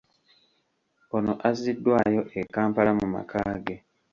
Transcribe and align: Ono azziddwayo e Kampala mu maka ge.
Ono 1.15 1.33
azziddwayo 1.49 2.21
e 2.39 2.41
Kampala 2.53 2.91
mu 2.99 3.07
maka 3.13 3.41
ge. 3.65 3.75